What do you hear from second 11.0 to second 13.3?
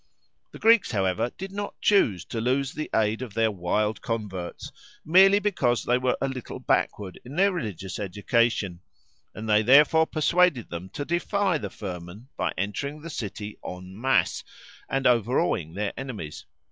defy the firman by entering the